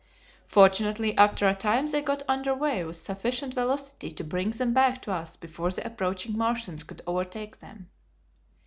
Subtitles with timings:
[0.47, 4.99] Fortunately after a time they got under way with sufficient velocity to bring them back
[5.03, 7.87] to us before the approaching Martians could overtake them.